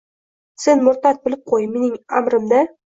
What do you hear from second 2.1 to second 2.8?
amrimda